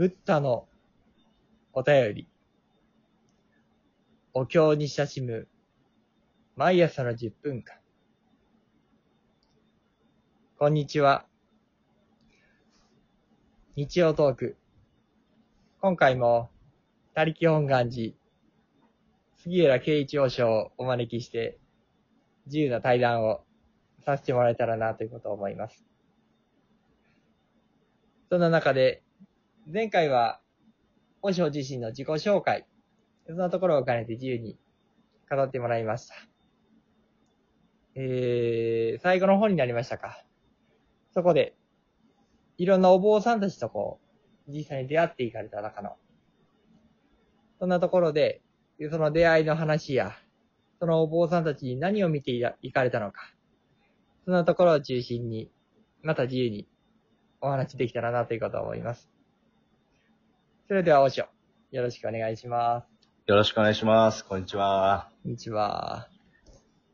[0.00, 0.66] ブッダの
[1.74, 2.28] お便り。
[4.32, 5.46] お経に親しむ
[6.56, 7.76] 毎朝の10分間。
[10.58, 11.26] こんにちは。
[13.76, 14.56] 日曜トーク。
[15.82, 16.48] 今回も、
[17.12, 18.14] 他力本願寺、
[19.36, 21.58] 杉浦圭一王将をお招きして、
[22.46, 23.44] 自由な対談を
[24.06, 25.84] させてもらえたらなということを思います。
[28.30, 29.02] そんな中で、
[29.72, 30.40] 前回は、
[31.22, 32.66] 王将自身の自己紹介、
[33.28, 34.58] そんなところを兼ねて自由に
[35.30, 36.16] 語ってもらいました。
[37.94, 40.24] えー、最後の方になりましたか。
[41.14, 41.54] そこで、
[42.58, 44.00] いろんなお坊さんたちとこ
[44.48, 45.94] う、実際に出会っていかれた中の、
[47.60, 48.42] そんなところで、
[48.90, 50.16] その出会いの話や、
[50.80, 53.20] そのお坊さんたちに何を見ていかれたのか、
[54.24, 55.48] そんなところを中心に、
[56.02, 56.66] また自由に
[57.40, 59.19] お話できたらなということを思います。
[60.70, 61.26] それでは、おしょ、
[61.72, 62.86] よろしくお願いします。
[63.26, 64.24] よろしくお願いします。
[64.24, 65.10] こんにちは。
[65.24, 66.06] こんにちは。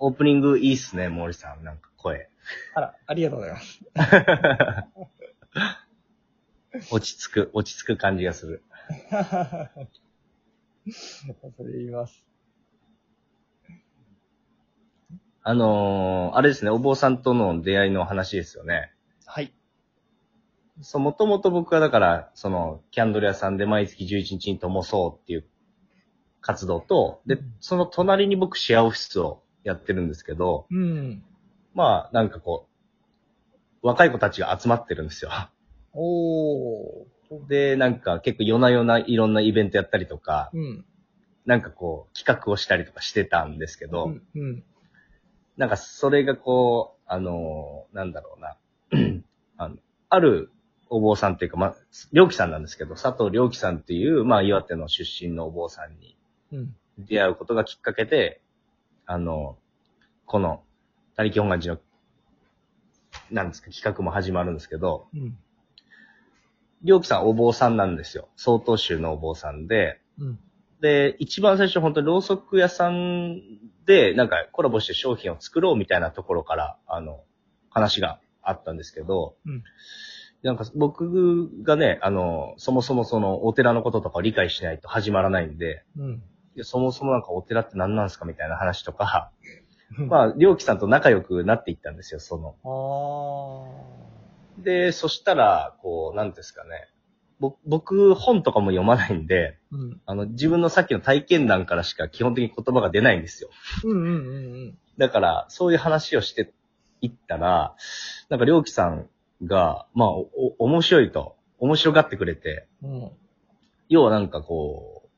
[0.00, 1.62] オープニングいいっすね、森さん。
[1.62, 2.28] なんか声。
[2.74, 3.80] あら、ありがとうございます。
[6.92, 8.64] 落ち着く、落ち着く感じがする。
[11.56, 12.26] それ言います。
[15.44, 18.92] あのー、あれですね、お坊さんとの出会いの話ですよね。
[19.26, 19.54] はい。
[20.82, 25.44] そう、もともと僕はだから、その、キャンドル屋さんで毎月11日に灯そうっていう
[26.40, 31.22] 活動と、でうん、その隣に僕シェアオフィスをやってるんですけど、うん。
[31.74, 32.68] まあ、なんかこ
[33.82, 35.30] う、若い子たちが集まってるんですよ。
[35.92, 37.48] おー。
[37.48, 40.84] で、なんか結構夜な夜ないろんなイベントやったりとか、うん。
[41.46, 44.22] なんかこう、企画をしたりとかしてたんですけど、うん。
[44.34, 44.64] うん。
[45.56, 48.56] なんかそれがこう、あのーなんだろうな、
[49.56, 49.76] あの、
[50.08, 50.50] ある
[50.90, 51.76] お坊さんっていうか、まあ、
[52.12, 56.16] 良樹さんなんですけど、佐藤良樹さんっていう、まあ、岩手の出身のお坊さんに
[56.52, 56.76] うん。
[56.98, 58.42] 出会うことがきっかけで、
[59.06, 59.56] あの、
[60.26, 60.62] この、
[61.16, 61.80] 他力本願寺の、
[63.30, 65.38] なんですか、企画も始まるんですけど、うん。
[66.82, 68.28] 良樹さんお坊さんなんですよ。
[68.36, 70.38] 曹洞宗のお坊さんで、うん。
[70.80, 73.40] で、一番最初本当にろうそく屋さん
[73.86, 77.22] で、なんかコラボして商品を作ろうみたいなところから、あの、
[77.70, 79.62] 話があったんですけど、うん
[80.42, 86.22] なんか僕がね、あの、そもそもそのお寺のこととかを理解しないと始まらないんで、うん。
[86.56, 89.30] いやそもそもなんかお寺って何なんですかみたいな話とか、あ、
[89.98, 92.56] まあ、りょうきさんと仲良くなっていったんですよ、その。
[94.58, 96.88] あで、そしたら、こう、なんですかね。
[97.38, 99.76] ぼ僕、本とかも読まないんで、ー。
[99.76, 100.00] うん。
[100.06, 103.50] あの、自分のさっきの体験談からしか基本的に言葉が出ないんですよ。
[103.84, 104.10] うんうんう
[104.68, 106.52] んだから、そういう話をして
[107.00, 107.74] いったら、
[108.28, 109.08] なんか、りょうきさん
[109.44, 110.28] が、まあ、お、
[110.58, 113.02] お面白いと、面白がってくれて、うん。
[113.02, 113.10] うん。
[113.88, 115.08] 要はなんかこ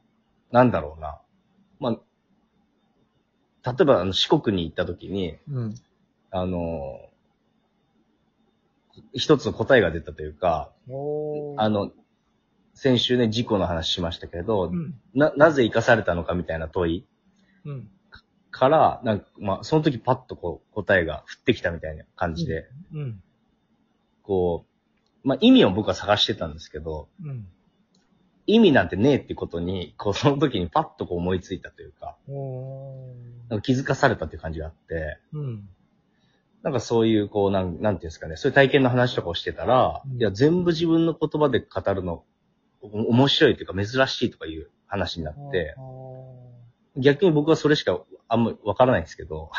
[0.50, 1.20] う、なんだろうな。
[1.78, 5.74] まあ、例えば、あの、四国に行った時に、うん。
[6.30, 7.00] あの、
[9.14, 10.72] 一つの答えが出たというか。
[11.56, 11.92] あの、
[12.74, 14.94] 先週ね、事故の話しましたけど、うん。
[15.14, 17.06] な、なぜ生かされたのかみたいな問い
[17.64, 17.90] うん。
[18.50, 23.22] から、なんか、まあ、その時パッとこう、答えが降ってきたみたいな感じで、うん。
[24.22, 24.66] こ
[25.24, 27.46] う、まあ、意味を僕は探してたんですけど、うん。
[28.46, 33.14] 意味なんてねえってことに、こう、その時にパッとこう思いついたというか、お
[33.48, 35.38] なんか気づかされたっていう感じがあって、ー。
[35.38, 35.68] うん。
[36.62, 42.24] なんかそういう、こう、なん、なんていうんですかね、そういう体験の話とかをしてたら、うんいや、全部自分の言葉で語るの、
[42.80, 45.76] お面白いというか珍しいとかいう話になって、
[46.96, 49.50] 逆に僕はそれしかあんまわからないんですけど、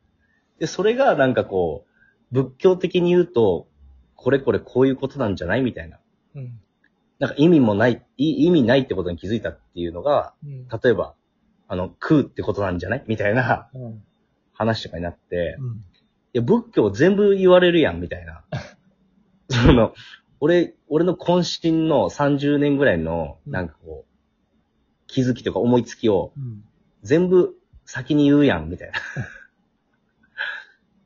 [0.58, 3.68] で、それがなんかこう、仏教的に言うと、
[4.22, 5.98] これこれこういうことなんじゃないみたいな。
[6.36, 6.60] うん。
[7.18, 10.68] なんか意味もない、い意味ないってことに気づいたっていうのが、うん。
[10.68, 11.14] 例えば、
[11.66, 14.02] あの、食うってことなんじゃないみたいなうん。
[14.52, 15.68] 話とかになって、うん。
[15.76, 15.80] い
[16.34, 18.44] や、仏教全部言われるやん、みたいな。
[19.50, 19.92] その、
[20.38, 24.12] 俺、俺の渾身の30年ぐらいの、なんかこう、
[25.08, 26.64] 気づきとか思いつきをうん。
[27.02, 28.98] 全部先に言うやん、みたいな。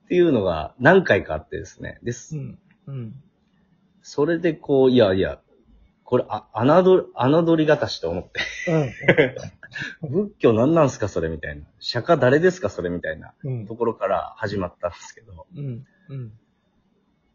[0.04, 1.98] っていうのが何回かあってですね。
[2.02, 2.36] です。
[2.36, 2.58] うん。
[2.86, 3.22] うん。
[4.02, 5.40] それでこう、いやいや、
[6.04, 6.46] これ、あ、
[6.82, 8.40] 侮、侮りがたしと思って。
[10.02, 11.66] 仏教何なんすか、それみたいな。
[11.80, 13.66] 釈迦誰ですか、それみたいなうん。
[13.66, 15.46] ところから始まったんですけど。
[15.56, 15.86] うん。
[16.08, 16.32] うん。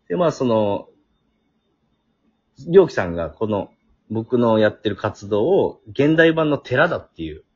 [0.08, 0.88] で、まあその、
[2.68, 3.72] りょうきさんがこの
[4.10, 7.51] 僕のやってる活動を現代版の寺だっていうああ。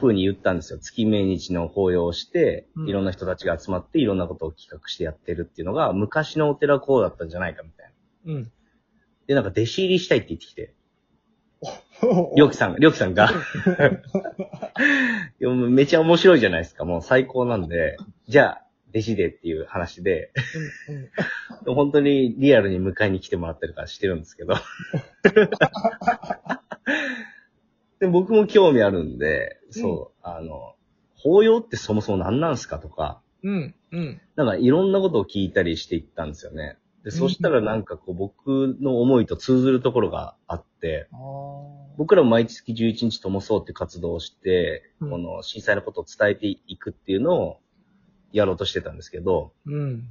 [0.00, 0.78] 風に言ったんですよ。
[0.78, 7.92] 月命日の法要をして、うんいろんな人たちが集まっていろんなことを企画してやってるっていうのが昔のお寺はこうだったんじゃないかみたい
[8.26, 8.32] な。
[8.32, 8.52] うん。
[9.26, 10.74] で、なんか弟子入りしたいって言ってきて、
[12.34, 13.30] りょうきさんが、りょうきさんが。
[15.40, 16.84] めちゃ面白いじゃないですか。
[16.84, 17.96] もう最高なんで、
[18.26, 20.32] じゃあ、弟子でっていう話で、
[21.66, 24.54] 本当にリアルに迎えに来てもらったりとかしてるんですけど。
[28.00, 30.74] で僕も興味あるんで、そう、あの、
[31.16, 33.74] 法要ってそもそも何なんすかとか、うん。
[33.92, 34.20] うん。
[34.36, 36.78] なんかいろんなことを聞いたりしていったんですよね。
[37.04, 41.18] で、そしたらなんかこう僕の思いと通ずるところがあって、ああ。
[41.96, 47.60] 僕らも毎月11日ともそうって活動をして、うんこの震災のことを伝えていくっていうのを
[48.32, 50.08] やろうとしてたんですけど、うん。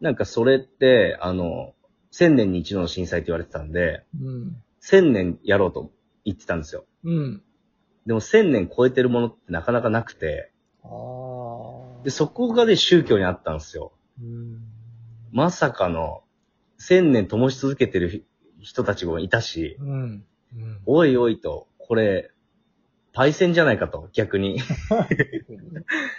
[0.00, 1.74] なんかそれって、あの、
[2.10, 4.62] 千年に一度の震災って言われてたんで、うん。
[4.80, 5.90] 千年やろうと
[6.24, 6.84] 言ってたんですよ。
[7.04, 7.42] うん。
[8.06, 10.52] でも千年超えてるものってなかなかなくて、
[10.82, 12.04] ああ。
[12.04, 13.92] で、そこがね、宗教にあったんですよ。
[14.20, 14.60] うん。
[15.32, 16.22] まさかの、
[16.76, 18.24] 千年灯し続けてる人
[18.64, 20.24] 人たちもいたし、うん。
[20.56, 20.80] うん。
[20.86, 22.30] おいおいと、これ、
[23.12, 24.58] パイセンじゃないかと、逆に。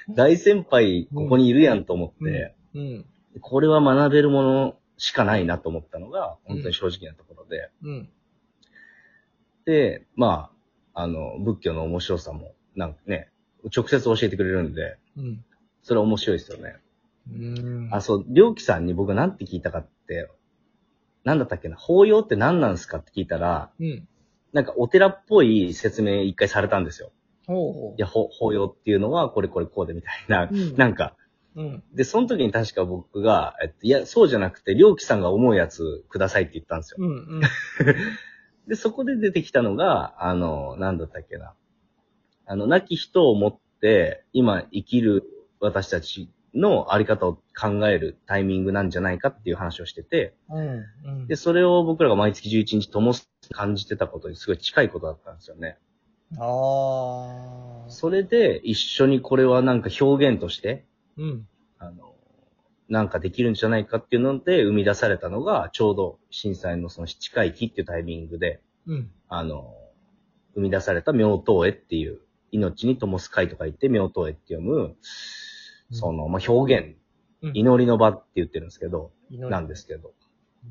[0.10, 3.06] 大先輩、ここにいるやんと思って、うん。
[3.42, 7.72] これは学べるものしかないなと思ったのが、本当に正直なところで。
[7.84, 8.10] うん。
[9.66, 10.55] で、まあ、
[10.96, 13.30] あの、仏教の面白さも、なんかね、
[13.76, 15.46] 直接教えてくれるんで、うん。
[15.84, 16.78] それは面白いですよね。
[17.32, 17.90] うん。
[17.92, 20.30] あ、そう、りょうきさんに僕がなんて聞いたかって、
[21.26, 24.08] なんだったっけな、法要って何なんすかって聞いたら、うん。
[24.54, 27.12] なんかお寺っぽい説明一回されたんですよ。
[27.46, 31.16] ほうほいや、ほ法要っていうのはこれこれこうでみたいな、うんなんか、
[31.56, 31.62] う。
[31.62, 31.84] うん。
[31.94, 36.98] で、その時に確か僕が、えっと、いや、そうじゃなくて、りょうきさんが思うやつくださいって言ったんですよ。
[37.00, 37.10] うん。
[37.10, 37.42] うん。
[38.68, 41.54] で、そこで出てきたのが、あの、なんだったっけな。
[42.46, 45.24] あの、亡き人をもって、今生きる
[45.60, 50.86] 私たちのあり方を考えるタイミングなんじゃないかっていう話をしてて、うん。
[51.04, 51.28] うん。
[51.28, 53.14] で、それを僕らが毎月11日とも
[53.52, 55.78] 感じてたことにすごい近いことだったんですよね。
[56.40, 57.90] ああ。
[57.90, 60.86] それで一緒にこれはなんか表現として、
[61.18, 61.48] うん。
[61.78, 62.15] あの、
[62.88, 69.12] なんかできるんじゃないかっていうので生み出されたのが、ちょうど震災のその七回忌っていうタイミングで、うん。
[69.28, 69.74] あの、
[70.54, 72.20] 生み出された妙東絵っていう、
[72.52, 74.96] 命に灯す会とか言って妙東絵って読む、
[75.92, 76.96] その、まあ、表現、
[77.42, 80.14] うん、祈りの場って言ってるんですけど、なんですけど、
[80.64, 80.68] う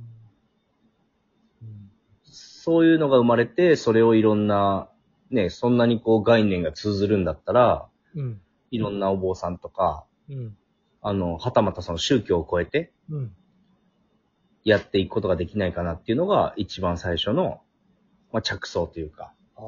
[1.66, 1.80] ん。
[2.24, 4.88] そういうのが生まれて、それをいろんな、
[5.30, 8.40] ね、そんなにこう概念が通ずるんだったら、うん。
[8.70, 10.56] いろんなお坊さんとか、うん。
[11.04, 13.32] あの、はたまたその宗教を超えてうん。
[14.64, 17.60] やっていくことができないかなっていうのが一番最初の、
[18.32, 19.60] まあ、着想というか、あ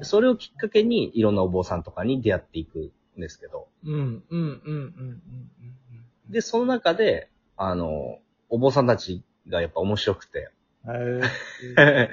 [0.00, 0.04] あ。
[0.04, 3.94] それをきっかけにいろんなお坊さんとかに出会っていくんですけど、うん。
[3.94, 4.22] うん。
[4.30, 4.60] うん。
[4.64, 4.92] うん。
[5.04, 6.32] うん。
[6.32, 8.18] で、その中で、あの、
[8.48, 10.50] お坊さんたちがやっぱ面白くて、
[10.84, 11.22] うん。
[11.22, 11.30] へ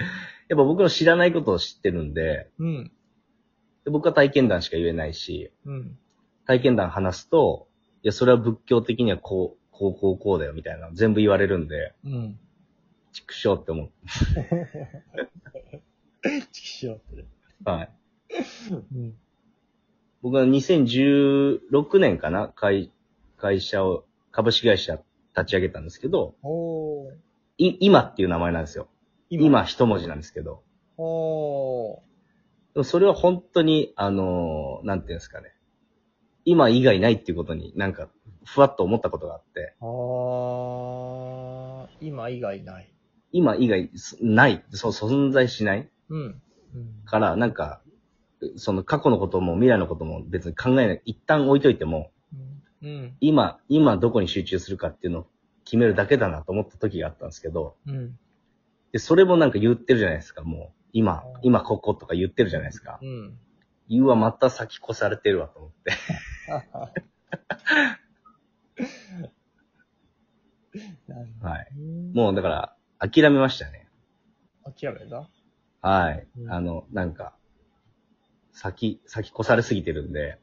[0.50, 2.92] やっぱ僕の知らないことを知ってるんで、うん。
[3.86, 5.98] で僕は体験談しか言えないし、うん。
[6.46, 7.69] 体験談話すと、い
[8.04, 12.40] や、それは仏教的にはこう、こう、こう、こうだよみたいな全部言われるんで、うん。
[13.12, 13.90] 畜生って思
[16.52, 17.26] チキショーって。
[17.64, 17.90] はい。
[18.94, 19.14] うん。
[20.22, 22.92] 僕は2016年かな会、
[23.38, 25.00] 会社を、株式会社
[25.36, 27.14] 立ち上げたんですけど、おー。
[27.58, 28.88] い、今っていう名前なんですよ。
[29.30, 30.64] 今一文字なんですけど。
[30.98, 32.00] おー。
[32.74, 35.54] でもそれは本当に、あのーなんていうんですかね。
[36.46, 38.10] 今以外ないっていうことになんか、
[38.46, 41.88] ふわっと思ったことがあって、あー。
[42.02, 42.94] 今以外ない。
[43.32, 46.22] 今以外すない、そう、存在しないうん。
[46.22, 47.06] うん。
[47.06, 47.82] から、なんか、
[48.56, 52.12] その過去のことも未来のことも別に考えない、一旦置いといても、
[52.82, 53.18] うん。
[53.20, 55.28] 今、今どこに集中するかっていうのを
[55.66, 58.18] 決めるだけだなと思った時があったんですけど、うん。
[58.92, 60.80] で、それもなんか言ってるじゃないですか、もう。
[60.94, 63.00] 今、今こことか言ってるじゃないですか。
[63.02, 63.38] うん。
[63.90, 65.92] 言うはまた先越されてるわと思って。
[71.42, 71.68] はい。
[72.14, 73.88] もうだから、諦めましたね。
[74.64, 75.28] 諦めた？
[75.82, 76.28] はい。
[76.38, 77.36] うんあの、なんか、
[78.52, 80.38] 先、先越されすぎてるんで、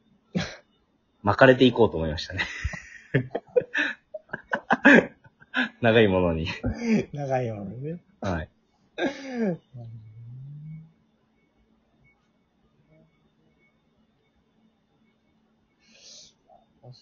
[1.23, 2.41] 巻かれていこうと思いましたね。
[5.81, 6.47] 長いものに。
[7.13, 8.03] 長いものね。
[8.21, 8.49] はい。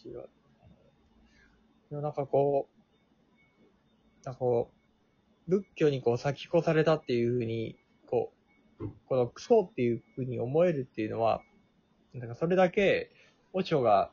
[0.05, 0.23] 面白い。
[1.89, 4.71] でもなんかこう、なんかこ
[5.47, 8.33] う、仏教にこう先越されたっていうふうに、こ
[8.79, 11.41] う、このクソっていうふうに思えるっていうのは、
[12.13, 13.11] なんかそれだけ、
[13.53, 14.11] オチョが、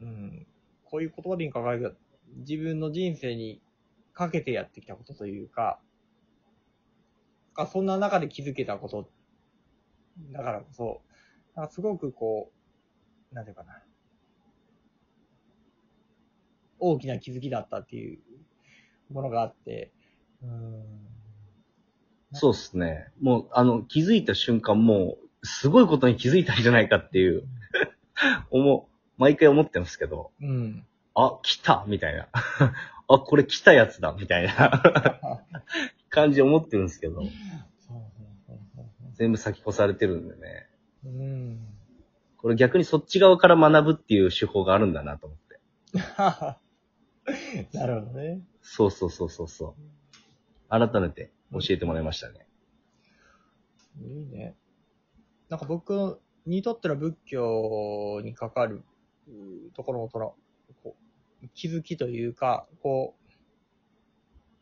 [0.00, 0.46] うん、
[0.84, 2.00] こういう言葉でいいんかわからないけど、
[2.38, 3.60] 自分の人生に
[4.12, 5.80] かけてやってきたことというか、
[7.56, 9.08] あそんな中で気づけたこと、
[10.32, 11.02] だからこそ、
[11.70, 12.63] すごくこう、
[13.34, 13.82] なんていうかな。
[16.78, 18.20] 大きな気づきだったっていう
[19.12, 19.92] ものがあって、
[20.42, 20.84] うーん。
[22.32, 23.08] そうですね。
[23.20, 27.44] もう、あの、気づいた瞬間、もう、すごいことに気づいたんじゃないかっていう、
[28.50, 30.86] 思う、毎回思ってますけど、うん。
[31.14, 32.28] あ、来たみたいな。
[33.08, 35.42] あ、これ来たやつだみたいな
[36.08, 37.22] 感じで思ってるんですけど、
[39.14, 40.68] 全部先越されてるんでね。
[41.04, 41.73] うん。
[42.44, 45.60] これ逆にそっち側から学ぶっていう手法があるんだなと思って。
[47.72, 48.42] なるほどね。
[48.60, 50.68] そうそうそうそうそう。
[50.68, 52.46] 改めて教えてもらいましたね。
[53.98, 54.54] いいね。
[55.48, 58.84] なんか僕にとっての仏教にかかる
[59.26, 60.34] うところのその、
[60.82, 60.96] こ
[61.42, 63.14] う気づきというか、こ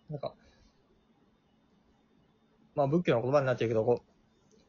[0.09, 0.37] う、なんか、
[2.77, 4.07] まあ仏教の言葉になっちゃうけど、こう、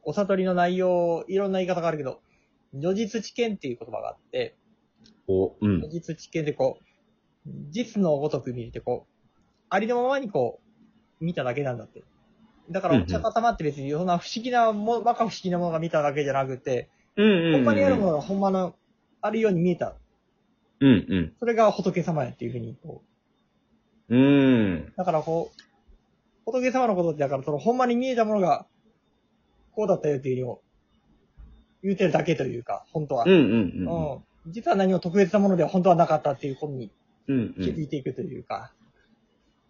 [0.02, 2.23] お悟りの内容、いろんな言い方があるけど、
[2.74, 4.56] 如実知見っていう言葉があって、
[5.28, 5.88] お、うん如。
[5.88, 6.84] 実知見でこう、
[7.70, 9.30] 実のごとく見れてこう、
[9.70, 10.60] ありのままにこ
[11.20, 12.02] う、見ただけなんだって。
[12.70, 17.52] だから、お釈迦様って別にそんな不思議なも、不思議なものが見ただけじゃなくて、うんうん、うん。
[17.52, 18.74] ほんまにあるものがほんまの、
[19.20, 19.96] あるように見えた。
[20.80, 21.32] うんうん。
[21.38, 23.02] それが仏様やっていうふうに、こ
[24.08, 24.86] うーん。
[24.86, 24.92] う。
[24.96, 25.64] だからこう、
[26.46, 28.66] 仏様のことってだからそのほんまに見えたものが、
[29.72, 30.63] こうだったよっていうのを、
[31.84, 33.24] 言うてるだけというか、本当は。
[33.26, 34.12] うんうんうん。
[34.14, 34.52] うん。
[34.52, 36.90] 実は何も特別なものでは本当はなかったっていうことに
[37.28, 37.54] うんうん。
[37.54, 38.72] 気づいていくというか。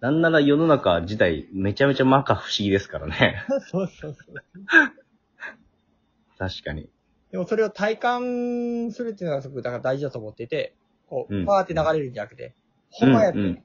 [0.00, 3.44] なんなら世の中自体めちゃめちゃ摩訶不思議ですからね。
[3.71, 4.35] そうそうそう。
[6.38, 6.88] 確かに。
[7.33, 10.75] でもそれを体感するっていうのがすごくだから大事だと思っていて、
[11.09, 12.54] こう、うんパーって流れるんじゃなくて、
[12.90, 13.64] ほんまやって、うんうん